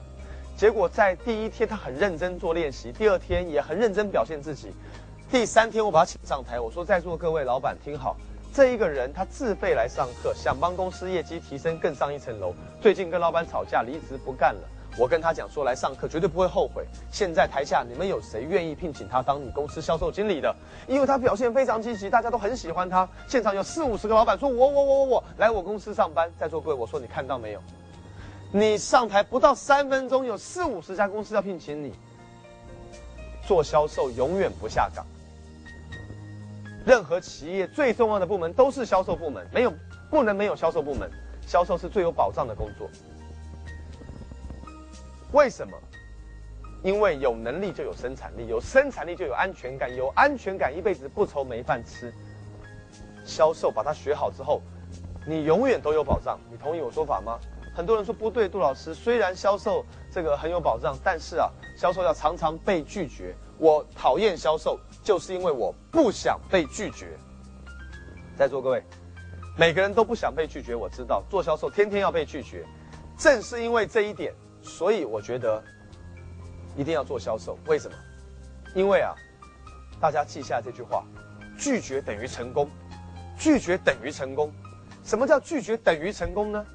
[0.58, 4.74] 结果在第一天他很认真做练习，第二天也很认真表现自己。
[5.30, 8.18] 第三天我把他请上台，我说在座各位老板听好，
[8.52, 12.56] 这一个人他自费来上课，想帮公司业绩提升更上一层楼。
[12.82, 14.62] 最近跟老板吵架，离职不干了。
[14.98, 16.84] 我跟他讲说来上课绝对不会后悔。
[17.12, 20.56] 现在台下你们有谁愿意聘请他当你公司销售经理的？
[20.88, 23.08] 因为他表现非常积极，大家都很喜欢他。
[23.28, 27.62] 现场有四五十个老板说：“我我我我我来我公司上班。”在座各位，我说你看到没有？
[28.52, 31.94] 你上台不到三分钟，有四五十家公司要聘请你
[33.46, 35.06] 做销售，永远不下岗。
[36.86, 39.74] 任何企业最重要的部门都是销售部门，没有
[40.10, 41.12] 不能没有销售部门。
[41.46, 42.90] 销售是最有保障的工作。
[45.34, 45.78] 为什么？
[46.84, 52.14] 因为有能力就有生产力，有生产力就有安全感，有安全感一辈子不愁没饭吃。
[53.26, 54.62] 销售把它学好之后，
[55.26, 56.40] 你永远都有保障。
[56.50, 57.38] 你同意我说法吗？
[57.78, 63.36] 很多人说不对，杜老师，虽然销售这个很有保障，但是啊，销售要常常被拒绝。
[63.60, 67.16] 我讨厌销售，就是因为我不想被拒绝。
[68.36, 68.84] 在座各位，
[69.56, 72.66] 每个人都不想被拒绝，我知道做销售天天要被拒绝，
[73.16, 74.34] 正是因为这一点。
[74.64, 75.64] 所以我觉得
[76.76, 77.96] 一定要做销售，为什么？
[78.74, 79.14] 因为啊，
[80.02, 81.06] 大家记下这句话：
[81.60, 82.68] 拒绝等于成功，
[83.38, 84.52] 拒绝等于成功。
[85.04, 86.66] 什么叫拒绝等于成功呢？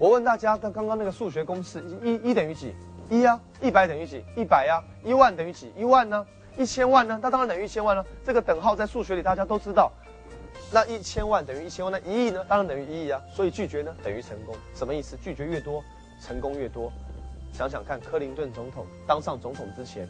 [0.00, 2.74] 我问大家，刚刚刚那个数学公式，一一等于几？
[3.10, 4.24] 一啊，一百等于几？
[4.34, 5.70] 一百呀，一万等于几？
[5.76, 6.26] 一万呢？
[6.56, 7.20] 一千万呢？
[7.22, 8.02] 那当然等于一千万了。
[8.24, 9.92] 这个等号在数学里大家都知道。
[10.72, 12.42] 那一千万等于一千万，那一亿呢？
[12.48, 13.20] 当然等于一亿啊。
[13.30, 15.18] 所以拒绝呢等于成功，什么意思？
[15.22, 15.84] 拒绝越多，
[16.18, 16.90] 成功越多。
[17.52, 20.08] 想想看，克林顿总统当上总统之前，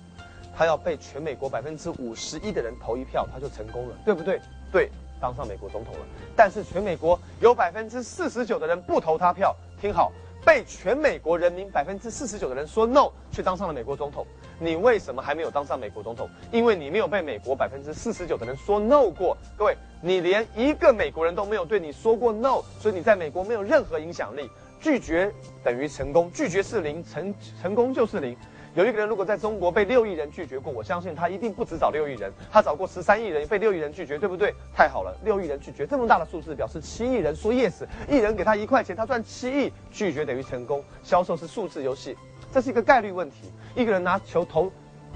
[0.57, 4.41] 他要被全美国百分之五十一的人投一票，他就成功了，对不对？
[4.71, 4.89] 对，
[5.21, 6.01] 当上美国总统了。
[6.35, 10.11] 但是全美国有百分之四十九的人不投他票，听好，
[10.45, 14.27] 被全美国人民百分之四十九的人说 no，却当上了美国总统。
[14.59, 16.29] 你为什么还没有当上美国总统？
[16.53, 19.37] 因为你没有被美国百分之四十九的人说 no 过。
[19.57, 24.51] 各位，你连一个美国人都没有对你说过 no，所以你在美国没有任何影响力。
[24.81, 25.31] 拒绝
[25.63, 28.35] 等于成功，拒绝是零，成成功就是零。
[28.75, 34.55] 有一个人如果在中国被六亿人拒绝过，我相信他一定不止找六亿人，他找过十三亿人，被六亿人拒绝，对不对？
[34.73, 40.85] 太好了，六亿人拒绝这么大的数字，表示七亿人说 yes，一人给他一块钱，他赚七亿，拒绝等于成功。
[41.03, 42.17] 销售是数字游戏，
[42.53, 43.51] 这是一个概率问题。
[43.75, 44.71] 一个人拿球投。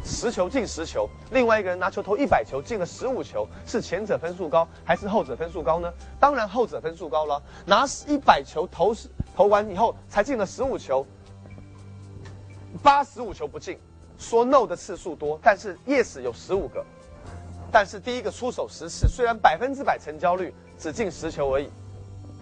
[0.07, 5.90] 十球进十球，另外一个人拿球投一百球进了十五球，是前者分数高还是后者分数高呢？
[6.21, 8.95] 当然后者分数高了，拿一百球投
[9.35, 11.07] 投完以后才进了十五球，
[12.83, 13.79] 八十五球不进，
[14.19, 16.85] 说 no 的次数多，但是 yes 有十五个，
[17.71, 21.69] 但是第一个出手十次，虽然百分之百成交率只进十球而已。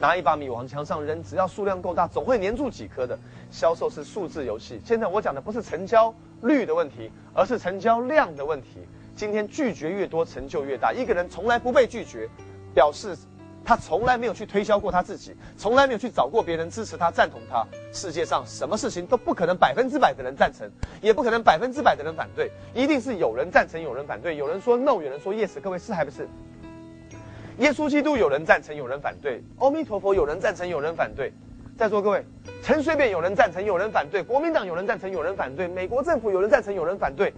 [0.01, 3.17] 拿一把米往墙上扔，只要数量够大，总会粘住几颗的。
[3.53, 4.81] 销售是数字游戏。
[4.85, 8.81] 现在我讲的不是成交率的问题，而是成交量的问题。
[9.15, 10.93] 今天拒绝越多，成就越大。
[10.93, 12.29] 一个人从来不被拒绝，
[12.75, 13.17] 表示
[13.65, 17.67] 他从来没有去推销过他自己，从来没有去找过别人支持他、赞同他。
[17.93, 20.71] 世界上什么事情都不可能百分之百的人赞成，
[21.01, 25.61] 也不可能百分之百的人反对，一定是有人赞成，有人反对，有人说 no，有人说 yes。
[25.61, 26.29] 各位是还不是？
[27.59, 31.33] 耶稣基督有人赞成，有人反对；阿弥陀佛有人赞成，有人反对。
[31.77, 32.25] 在座各位，
[32.63, 37.33] 陈水扁有人赞成，有人反对；国民党有人赞成，有人反对；美国政府有人赞成，有人反对。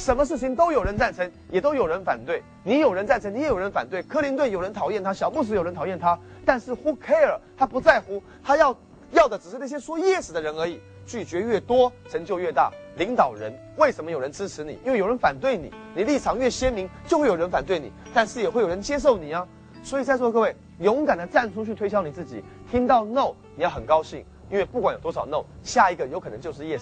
[0.00, 2.42] 什么事情都有人赞成，也都有人反对。
[2.64, 4.02] 你有人赞成，你也有人反对。
[4.04, 7.38] 克林顿有人讨厌他，小布什有人讨厌他，但是 who care？
[7.54, 8.74] 他不在乎，他要
[9.12, 10.80] 要的只是那些说 yes 的人而已。
[11.06, 12.72] 拒绝越多，成就越大。
[12.96, 14.78] 领导人为什么有人支持你？
[14.84, 15.70] 因为有人反对你。
[15.94, 19.46] 你立场越鲜明，就会有人反对你，但是也会有人接受你啊。
[19.82, 22.42] 所以在座各位，勇敢的站出去推销你自己。
[22.70, 26.80] 听到 no，你要很高兴，因为不管有多少 no，下一个有可能就是 yes。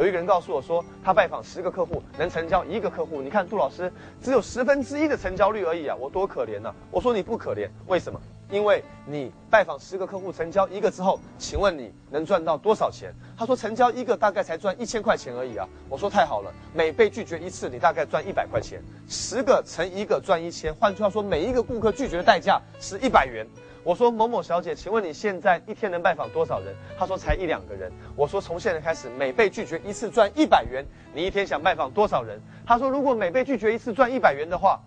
[0.00, 3.20] 有一个人告诉我说，他拜访十个客户能成交一个客户。
[3.20, 6.72] 你看杜老师只有十分之一的成交率而已啊，我多可怜呐！
[6.90, 8.18] 我说你不可怜，为什么？
[8.48, 13.12] 因为你拜访十个客户成交一个之后，请问你能赚到多少钱？
[13.36, 15.68] 他说成交一个大概才赚一千块钱而已啊。
[15.86, 18.82] 我说太好了，每被拒绝一次，你大概赚一百块钱。
[19.06, 23.46] 十个乘一个赚一千，换句话说，每一个顾客拒绝的代价是一百元。
[23.82, 26.74] 我说某某小姐，请问你现在一天能拜访多少人？
[26.98, 27.90] 她说才一两个人。
[28.14, 32.40] 我说从现在开始，每被拒绝一次赚一百元，你一天想拜访多少人？
[32.66, 34.80] 她说如果每被拒绝一次赚一百元的话，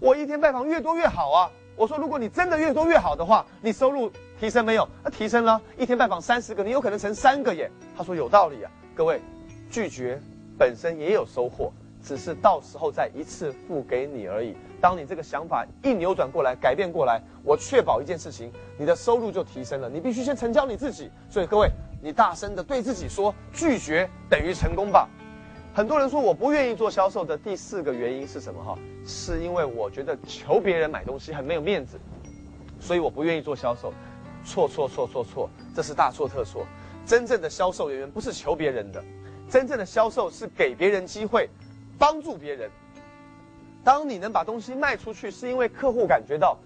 [0.00, 1.50] 我一天拜访越多越好啊。
[1.74, 4.86] 我说，如果你真的越多越好的话，你收入提升没有？
[5.02, 7.70] 那提升了，一天拜访三十个，你有可能成三个耶。
[7.96, 9.20] 他说有道理啊，各位，
[9.70, 10.20] 拒绝
[10.58, 14.54] 本身也有收获，只是到时候再一次付给你而已。
[14.82, 19.88] 当你这个想法一扭转过来，改变过来，我确保一件事情，你的收入就提升了。
[19.88, 21.08] 你必须先成交你自己。
[21.30, 21.70] 所以各位，
[22.02, 25.08] 你大声的对自己说，拒绝等于成功吧。
[25.72, 28.60] 很多人说我不愿意做销售的第四个原因是什么？
[28.60, 31.96] 哈，是因为我觉得求别人买东西很没有面子，
[32.80, 33.94] 所以我不愿意做销售。
[34.44, 36.66] 错错错错错，这是大错特错。
[37.06, 39.00] 真正的销售人员不是求别人的，
[39.48, 41.48] 真正的销售是给别人机会，
[41.96, 42.68] 帮助别人。
[43.84, 46.56] 当你能把东西卖出去，是因为客户感觉到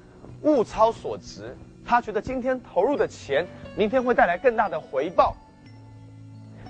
[0.43, 5.35] 物超所值，他觉得今天投入的钱，明天会带来更大的回报，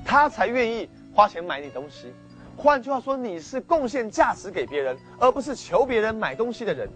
[0.05, 2.13] 他才愿意花钱买你东西。
[2.57, 6.89] 换句话说，你是贡献价值给别人，而不是求别人买东西的人。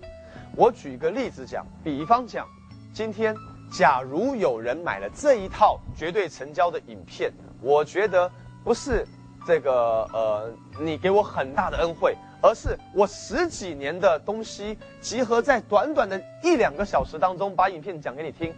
[0.57, 2.47] 我举一个例子讲，比方讲，
[2.95, 3.35] 今天
[3.71, 8.31] 假如有人买了这一套绝对成交的影片，我觉得
[8.65, 9.07] 不是
[9.47, 18.55] 这个呃，你给我很大的恩惠，而是我十几年的东西集合在短短的一两个小时当中，把影片讲给你听。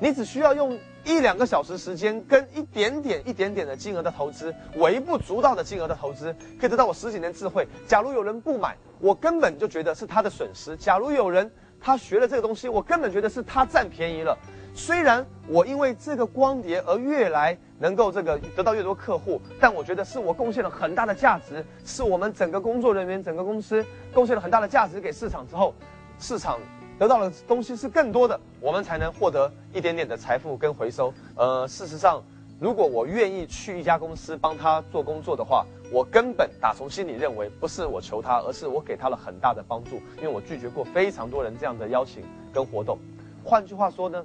[0.00, 7.66] 你只需要用一两个小时时间，跟一点点、一点点的金额的投资，微不足道的金额的投资，可以得到我十几年智慧。
[7.86, 14.36] 假如有人不买，我根本就觉得是他的损失；假如有人他学了这个东西，我根本觉得是他占便宜了。
[14.74, 25.72] 虽然我因为这个光碟而越来能够这个得到越多客户，但我觉得是我贡献了很大的价值，是我们整个工作人员、整个公司贡献了很大的价值给市场之后，
[26.18, 26.58] 市场。
[26.96, 31.12] 得到的东西是更多的，我们才能获得一点点的财富跟回收。
[31.34, 32.22] 呃，事实上，
[32.60, 39.96] 如果我愿意去一家公司帮他做工作的话，我根本打从心里认为不是我求他，而是我给他了很大的帮助。
[40.18, 42.96] 因为我拒绝过非常多人这样的邀请跟活动。
[43.42, 44.24] 换句话说呢，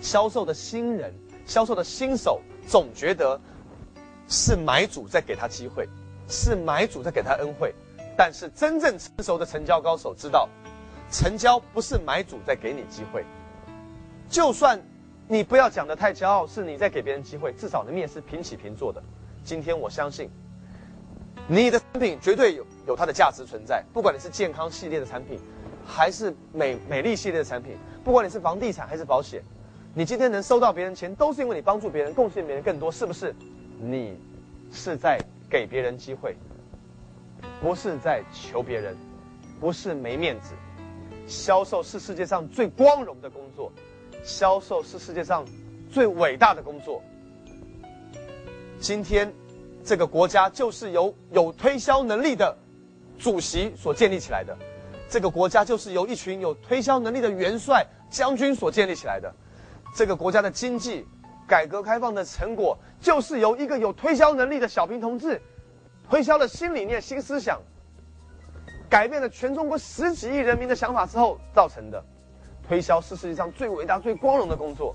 [0.00, 1.12] 销售的新人、
[1.46, 3.40] 销售的新手总觉得
[4.28, 5.88] 是买主在给他机会，
[6.28, 7.74] 是买主在给他恩惠。
[8.16, 10.48] 但是真正成熟的成交高手知道，
[11.10, 13.24] 成交不是买主在给你机会。
[14.28, 14.80] 就算
[15.26, 19.02] 你不要讲的太骄傲，是你在给别人机会，至少你面是平起平坐的。
[19.44, 20.28] 今天我相信，
[21.46, 23.84] 你的产品绝对有有它的价值存在。
[23.92, 25.38] 不管你是健康系列的产品，
[25.86, 29.42] 还是美美丽系列的产品，不管你是房地产还是保险，
[29.98, 33.34] 你今天能收到别人钱，都是因为你帮助别人，贡献别人更多，是不是？
[33.80, 34.16] 你
[34.72, 35.18] 是在
[35.50, 36.36] 给别人机会。
[37.60, 38.96] 不是在求别人，
[39.58, 40.54] 不是没面子。
[41.26, 43.72] 销售是世界上最光荣的工作，
[44.22, 45.44] 销售是世界上
[45.90, 47.02] 最伟大的工作。
[48.78, 49.34] 今天，
[49.82, 52.56] 这个国家就是由有推销能力的
[53.18, 54.56] 主席所建立起来的，
[55.08, 59.34] 这个国家就是由一群有推销能力的元帅将军所建立起来的，
[59.94, 61.06] 这个国家的经济
[61.46, 65.40] 改革开放的成果，就是由一个有推销能力的小平同志。
[66.08, 67.60] 推销了新理念、新思想，
[68.88, 72.02] 改变了全中国十几亿人民的想法之后造成的。
[72.66, 74.94] 推销是世界上最伟大、最光荣的工作。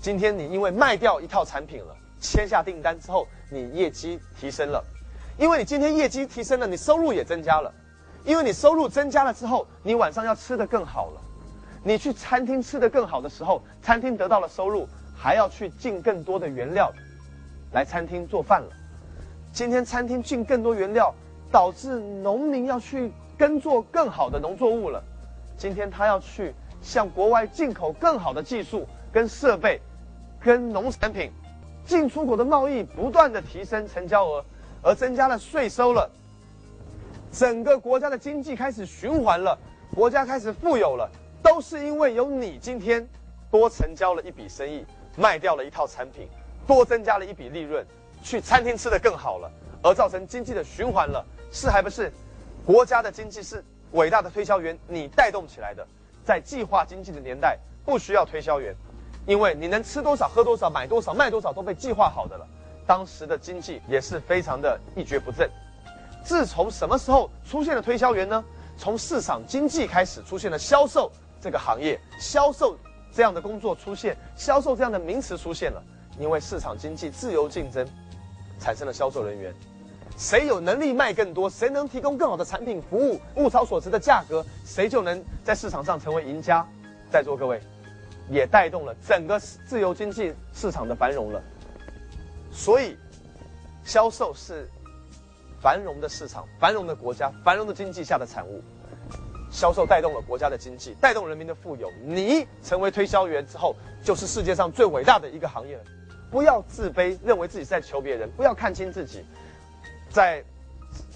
[0.00, 4.84] 今天你因为卖掉一套产品了，签下订单之后，你业绩提升了。
[5.38, 7.72] 因为你今天业绩提升了，你收入也增加了。
[8.24, 11.21] 因为你收入增加了之后，你晚上要吃的更好了。
[11.84, 16.92] 你去餐厅吃的更好的时候，餐厅得到了收入，还要去进更多的原料，
[17.72, 18.68] 来餐厅做饭了。
[19.52, 21.12] 今天餐厅进更多原料，
[21.50, 25.02] 导致农民要去耕作更好的农作物了。
[25.58, 29.80] 今天他要去向国外进口更好的技术、跟设备、
[30.40, 31.32] 跟农产品，
[31.84, 34.44] 进出口的贸易不断的提升成交额，
[34.82, 36.08] 而增加了税收了。
[37.32, 39.58] 整个国家的经济开始循环了，
[39.94, 41.10] 国家开始富有了，
[41.42, 43.06] 都是因为有你今天
[43.50, 46.28] 多成交了一笔生意，卖掉了一套产品，
[46.66, 47.84] 多增加了一笔利润。
[48.22, 49.50] 去餐厅吃的更好了，
[49.82, 52.12] 而造成经济的循环了，是还不是？
[52.64, 55.84] 国家的经济是伟大的推销员，你带动起来的。
[56.24, 58.72] 在计划经济的年代，不需要推销员，
[59.26, 62.46] 因为你能吃多少、喝多少、买多少、卖多少都被计划好的了。
[62.86, 65.50] 当时的经济也是非常的一蹶不振。
[66.24, 68.44] 自从什么时候出现了推销员呢？
[68.78, 71.10] 从市场经济开始出现了销售
[71.42, 72.78] 这个行业，销售
[73.12, 75.82] 这样的工作出现，销售这样的名词出现了，
[76.20, 77.86] 因为市场经济自由竞争。
[78.60, 79.52] 产生了销售人员，
[80.16, 86.64] 谁有能力卖更多，谁能提供更好的产品服务，物超所值的价格，谁就能在市场上成为赢家。
[87.10, 87.60] 在座各位，
[88.30, 91.42] 也带动了整个自由经济市场的繁荣了。
[92.52, 92.96] 所以，
[93.82, 94.70] 销售是
[95.60, 98.62] 繁荣的市场、繁荣的国家、繁荣的经济下的产物。
[99.52, 101.92] 销售带动了国家的经济，带动人民的富有。
[102.02, 105.84] 你成为推销员之后，就是世界上最伟大的一个行业了。
[106.30, 109.22] 不要自卑，认为自己在求别人；不要看清自己，
[110.08, 110.42] 在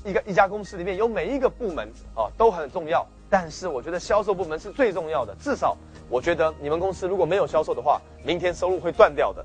[0.05, 5.35] 一个一家公司里面有每一个部门啊都很重要，但是我觉得销售部门是最重要的。
[5.41, 5.75] 至少
[6.11, 9.45] 我觉得你们公司如果没有销售的话，明天收入会断掉的。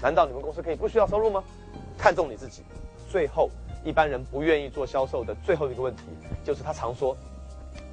[0.00, 1.44] 难道你们公司可以不需要收入吗？
[1.98, 2.62] 看重你自己。
[3.10, 3.50] 最后，
[3.84, 6.04] 一般人不愿意做销售的最后一个问题，
[6.42, 7.14] 就是他常说：“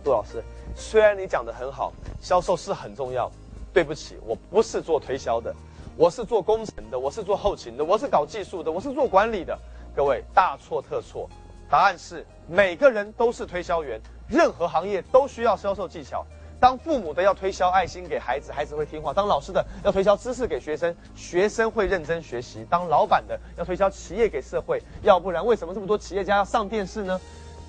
[0.08, 0.41] 杜老师，
[0.74, 1.91] 虽然你讲的很好，
[2.22, 3.30] 销售是很重要，
[3.74, 5.54] 对不起，我不是做推销的。”
[5.98, 9.58] 我是做工程的，我是做后勤的，我是搞技术的，我是做管理的。
[9.93, 11.28] 各位大错特错，
[11.70, 16.26] 答案是每个人都是推销员，任何行业都需要销售技巧。
[16.58, 27.20] 当父母的要推销爱心给孩子，孩子会听话；当老师的要推销知识给学生，学生会认真学习；当老板的要推销企业给社会，要不然为什么这么多企业家要上电视呢？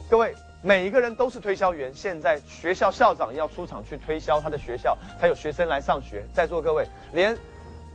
[0.09, 1.92] 各位每一个人都是推销员。
[1.94, 6.25] 现在学校校长要出场去推销他的学校，才有学生来上学。
[6.33, 7.37] 在座各位连。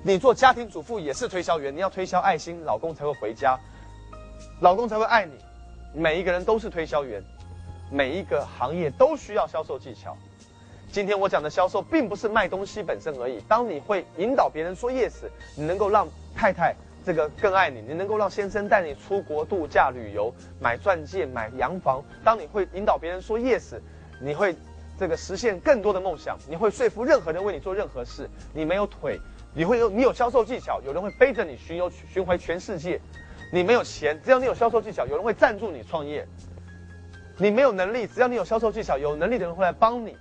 [0.06, 3.58] 你做家庭主妇也是推销员，你要推销爱心，老公才会回家，
[4.60, 5.32] 老公才会爱你。
[5.94, 7.24] 每一个人都是推销员，
[7.90, 10.18] 每一个行业都需要销售技巧。
[10.92, 13.40] 今天我讲的销售，并不是卖东西本身而已。
[13.48, 15.14] 当你会引导别人说 yes，
[15.56, 16.06] 你能够让
[16.36, 16.76] 太太
[17.06, 22.04] 这个更爱你，你能够让先生带你出国度假旅游，买钻戒、买洋房。
[22.24, 23.80] 当你会引导别人说 yes，
[24.22, 24.56] 你会
[24.98, 28.30] 这个实现更多的梦想，你会说服任何人为你做任何事。
[28.54, 29.20] 你没有腿。
[29.56, 33.00] 你会有你有销售技巧，有人会背着你巡游巡回全世界。
[33.52, 36.28] 你没有钱，只要你有销售技巧，有人会赞助你创业。
[37.38, 40.18] 你没有能力，只要你有销售技巧，有能力的人会来帮你。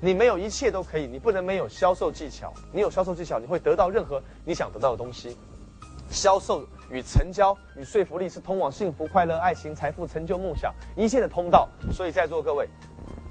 [0.00, 2.52] 你没有一切都可以，你不能没有销售技巧。
[2.72, 5.36] 你有销售技巧，你会得到任何你想得到的东西。
[6.10, 11.68] 销售与成交与说服力是通往幸福、快乐、爱情、财富、成就、梦想一切的通道。
[11.92, 12.68] 所以在座各位，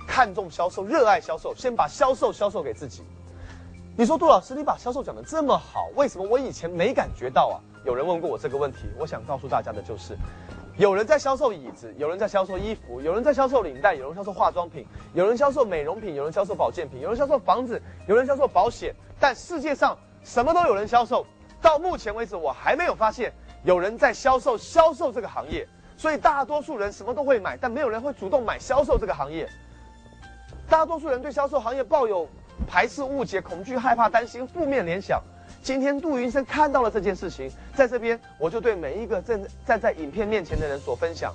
[0.07, 3.03] 看重销售，热爱销售，先把销售销售给自己。
[3.97, 7.55] 你说杜老师，你把销售讲的这么好，为什么我以前没感觉到啊？
[7.86, 10.18] 有人问过我这个问题，我想告诉大家的就是，
[10.78, 21.26] 有人在销售椅子，有人在销售衣服，有人在销售领带，有人销售化妆品，有人销售美容品，有人销售保健品，有人销售房子，有人销售保险，但世界上什么都有人销售。
[21.61, 23.32] 到目前为止，我还没有发现
[23.63, 25.65] 有人在销售销售这个行业。
[25.95, 29.47] 所以大多数人什么都会买，但没有人会主动买销售这个行业。
[30.69, 32.28] 大多数人对销售行业抱有。
[32.69, 35.21] 排斥、误解、恐惧、害怕、担心、负面联想。
[35.66, 41.34] 今天杜云生看到了这件事情，在这边我就对每一个正站在影片面前的人所分享：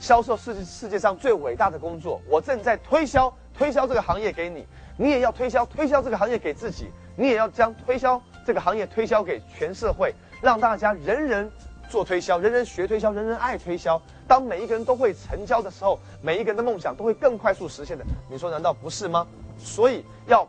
[0.00, 2.18] 销售是世界上最伟大的工作。
[2.26, 4.66] 我正在推销推销这个行业给你，
[4.96, 11.50] 你也要推销推销这个行业给自己，你也要将推销这个行业推销给全社会，让大家人人
[11.86, 14.00] 做推销，人人学推销，人人爱推销。
[14.26, 18.02] 当每一个人都会成交的时候，每一个人的梦想都会更快速实现的。
[18.30, 19.26] 你说难道不是吗？
[19.58, 20.48] 所以要。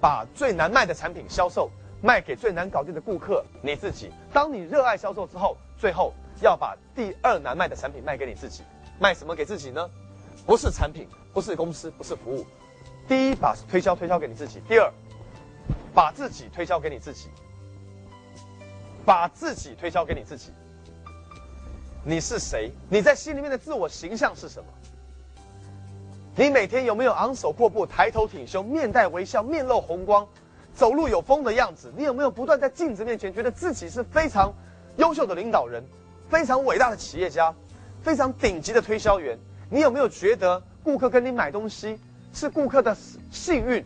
[0.00, 1.70] 把最难卖的产品销售
[2.04, 4.12] 卖给最难搞定的顾客，你自己。
[4.30, 8.62] 当你热爱销售之后，最后要把第二难卖的产品卖给你自己。
[9.00, 9.88] 卖什么给自己呢？
[10.44, 12.44] 不是产品，不是公司，不是服务。
[13.08, 14.92] 第一，把推销推销给你自己；第二，
[15.94, 17.30] 把自己推销给你自己。
[19.06, 20.50] 把自己推销给你自己。
[22.04, 22.70] 你是谁？
[22.90, 24.68] 你在心里面的自我形象是什么？
[26.36, 30.28] 你每天有没有昂首阔步、抬头挺胸、面带微笑、面露红光、
[30.74, 31.92] 走路有风的样子？
[31.96, 34.52] 你有没有不断在镜子面前觉得自己是非常
[34.96, 35.82] 优秀的领导人、
[36.28, 37.54] 非常伟大的企业家、
[38.02, 39.38] 非常顶级的推销员？
[39.70, 41.98] 你有没有觉得顾客跟你买东西
[42.32, 42.96] 是顾客的
[43.30, 43.84] 幸运？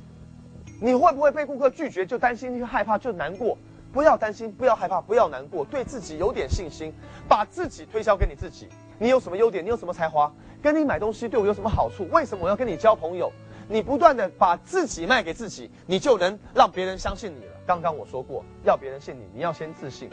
[0.81, 3.57] 你会不会被顾客拒绝就担心、就害怕、就难过？
[3.93, 6.93] 不要担心，不要害怕，不要难过，对自己有点信心，
[7.29, 8.69] 把自己推销给你自己。
[8.99, 9.65] 你有什么优点？
[9.65, 10.33] 你有什么才华？
[10.63, 12.09] 跟你买东西对我有什么好处？
[12.11, 13.33] 为什么我要跟你交朋友？
[13.69, 17.53] 你不断的把自己卖给自己，你就能让别人相信你了。
[17.67, 20.09] 刚刚我说过，要别人信你，你要先自信。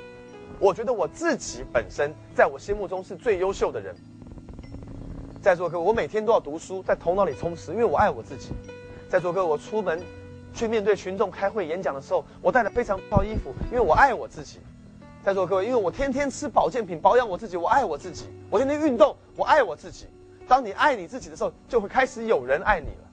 [0.59, 3.95] 我觉得我自己本身在我心目中是最优秀的人。
[5.41, 8.49] 在座各位，我每天都要读书，在头脑里充实，因为我爱我自己。
[9.07, 10.01] 在座各位，我出门
[10.53, 14.59] 去面对群众开会演讲的时候，我带了非常套衣服，因为我爱我自己。
[15.23, 18.25] 在座各位，因为我天天吃保健品保养我自己，我爱我自己。
[18.49, 20.07] 我天天运动，我爱我自己。
[20.47, 23.04] 当你爱你自己的时候，就会开始有人爱你了。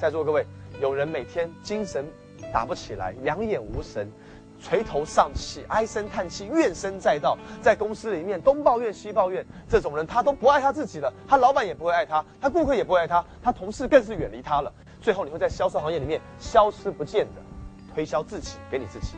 [0.00, 0.46] 在座各位，
[0.80, 2.06] 有人每天精神
[2.50, 4.10] 打不起来，两眼无神，
[4.58, 14.72] 垂头丧气，唉声叹气，怨声载道，在公司里面东抱怨西抱怨，这种人他都不爱他自己了，他老板也不会爱他，他顾客也不会爱他，他同事更是远离他了。
[15.02, 17.42] 最后你会在销售行业里面消失不见的，
[17.94, 19.16] 推销自己给你自己，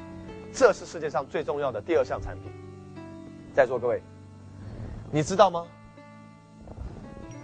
[0.53, 2.51] 这是世界上最重要的第二项产品。
[3.55, 4.03] 在座各位，
[5.13, 5.65] 你知道吗？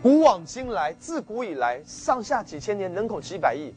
[0.01, 3.75] 古往今来，自古以来，上下几千年，人口几百亿，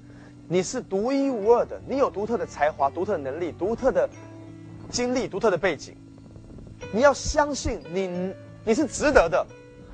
[0.47, 4.07] 你是独一无二的，你有独特的才华、独特的能力、独特的
[4.87, 5.97] 经历、独特的背景，
[6.93, 9.45] 你要相信你，你是值得的。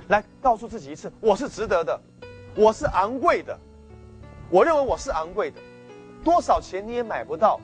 [0.10, 1.98] 来告诉自己一次，我是值得的，
[2.56, 3.58] 我是昂贵的，
[4.50, 5.58] 我认为我是昂贵的，
[6.26, 7.58] 多少钱你也买不到，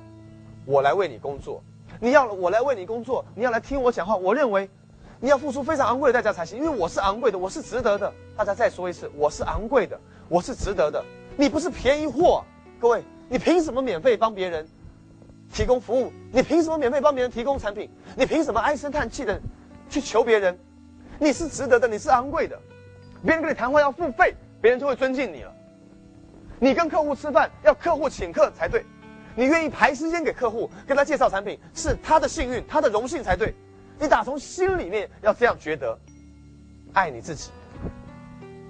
[0.65, 1.61] 我来为你工作，
[1.99, 4.69] 你要我来为你工作，你要来听我讲话，我认为。
[5.23, 8.13] 你要付出非常昂贵的代价才行，因为我是昂贵的，我是值得的。
[8.35, 9.97] 大家再说一次，我是昂贵的，
[10.27, 11.01] 我是值得的。
[11.37, 12.43] 你不是便宜货，
[12.77, 14.67] 各位，你凭什么免费帮别人
[15.53, 16.11] 提供服务？
[16.29, 17.89] 你凭什么免费帮别人提供产品？
[18.17, 19.39] 你凭什么唉声叹气的
[19.89, 20.59] 去求别人？
[21.17, 22.59] 你是值得的，你是昂贵的。
[23.23, 25.53] 别人跟你谈话要付费，别人就会尊敬你了。
[26.59, 28.83] 你跟客户吃饭要客户请客才对，
[29.37, 33.55] 你愿意排时间给客户跟他介绍产品，是他的幸运，他的荣幸才对。
[33.99, 35.97] 你打从心里面要这样觉得，
[36.93, 37.51] 爱你自己。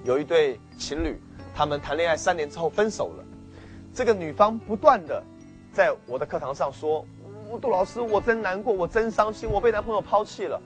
[0.03, 1.19] 有一对情侣，
[1.55, 3.23] 他们谈恋爱三年之后分手了。
[3.93, 5.23] 这个女方不断的
[5.71, 7.05] 在我的课堂上说
[7.61, 10.61] ：“杜老师，我真难过，我真伤心，我被男朋友抛弃了，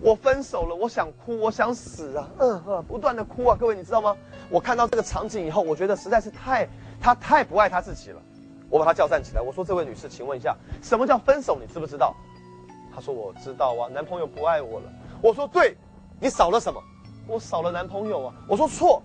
[0.00, 3.56] 我分手了，我想哭，我想死啊！”嗯嗯，不断的哭啊！
[3.58, 4.16] 各位你知道吗？
[4.50, 6.68] 我看到这个场景以后，我觉得实在是太，
[7.00, 8.20] 他太不爱他自己了。
[8.68, 11.58] 我把他叫站起来，我说：“这位女士，请问一下，什么叫分手？
[11.60, 12.14] 你知不知道？”
[12.94, 14.86] 他说：“我知道啊，男朋友不爱我了。”
[15.22, 15.76] 我说：“对，
[16.20, 16.82] 你少了什么？
[17.26, 19.02] 我少了男朋友啊。”我说：“错，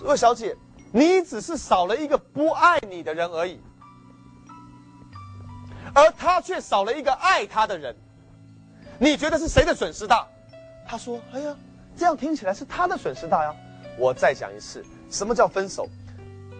[0.00, 0.56] 这位小姐，
[0.92, 3.60] 你只是少了一个不爱你的人而已，
[5.94, 7.94] 而他却少了一个爱他的人。
[8.98, 10.26] 你觉得是谁的损失大？”
[10.86, 11.56] 他说：“哎呀，
[11.96, 13.54] 这样听起来是他的损失大呀。”
[13.98, 15.88] 我再讲一次，什么叫分手？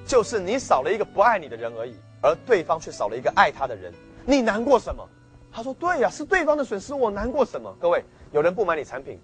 [0.07, 3.93] 就是你少了一个不爱你的人而已，而对方却少了一个爱他的人。
[4.25, 5.09] 你难过什么？
[5.59, 7.75] 他说：“对呀，是对方的损失，我难过什么？
[7.81, 9.19] 各位，有人不买你产品，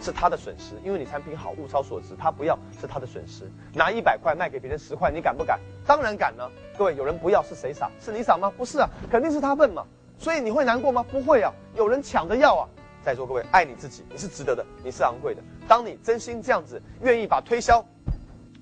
[0.00, 3.46] 是他的损失，因为你产品好，物超所值，他不要是他的损失。
[3.74, 5.60] 拿一百块卖给别人十块，你敢不敢？
[5.86, 6.50] 当然敢了。
[6.78, 7.90] 各位，有人不要是谁傻？
[8.00, 8.50] 是你傻吗？
[8.56, 9.84] 不是啊，肯定是他笨嘛。
[10.18, 11.04] 所以你会难过吗？
[11.12, 12.64] 不会啊，有人抢着要啊。
[13.04, 15.42] 在座各位，爱你自己，你是值得的，你是昂贵的。
[15.68, 17.84] 当你真心这样子，愿意把推销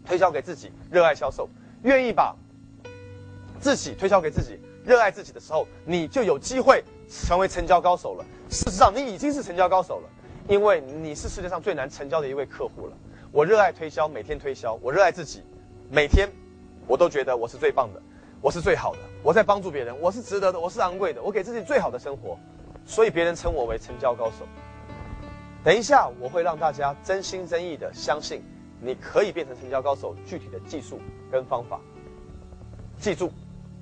[0.05, 1.49] 推销给自己，热爱销售，
[1.85, 2.35] 愿意把
[3.61, 8.25] 自己推销给自己，热爱自己的时候，你就有机会成为成交高手了。
[8.49, 10.09] 事实上，你已经是成交高手了，
[10.49, 12.93] 因为你是世界上最难成交的一位客户了。
[13.33, 15.43] 我热爱推销，每天推销；我热爱自己，
[15.91, 16.29] 每天
[16.87, 18.01] 我都觉得我是最棒的，
[18.41, 22.39] 我是最好的，我在帮助别人，我是值得的，我是昂贵的，我给自己最好的生活。
[22.87, 24.47] 所以别人称我为成交高手。
[25.65, 28.41] 等一下，我会让大家真心真意的相信，
[28.81, 30.15] 你可以变成成交高手。
[30.25, 31.01] 具体的技术
[31.31, 31.81] 跟方法，
[33.01, 33.33] 记住，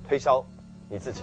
[0.07, 0.43] 推销
[0.89, 1.21] 你自己。